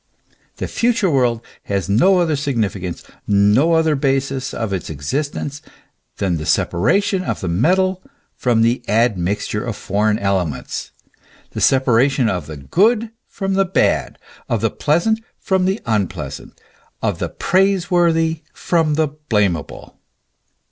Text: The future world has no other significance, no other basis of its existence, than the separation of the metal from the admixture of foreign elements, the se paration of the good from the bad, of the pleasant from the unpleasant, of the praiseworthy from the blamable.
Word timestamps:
The 0.55 0.67
future 0.67 1.11
world 1.11 1.45
has 1.65 1.87
no 1.87 2.17
other 2.17 2.35
significance, 2.35 3.03
no 3.27 3.73
other 3.73 3.95
basis 3.95 4.51
of 4.51 4.73
its 4.73 4.89
existence, 4.89 5.61
than 6.17 6.37
the 6.37 6.45
separation 6.47 7.21
of 7.21 7.39
the 7.39 7.47
metal 7.47 8.01
from 8.35 8.63
the 8.63 8.81
admixture 8.87 9.63
of 9.63 9.75
foreign 9.75 10.17
elements, 10.17 10.91
the 11.51 11.61
se 11.61 11.81
paration 11.81 12.27
of 12.31 12.47
the 12.47 12.57
good 12.57 13.11
from 13.27 13.53
the 13.53 13.63
bad, 13.63 14.17
of 14.49 14.61
the 14.61 14.71
pleasant 14.71 15.21
from 15.37 15.65
the 15.65 15.79
unpleasant, 15.85 16.59
of 17.03 17.19
the 17.19 17.29
praiseworthy 17.29 18.41
from 18.55 18.95
the 18.95 19.07
blamable. 19.29 19.99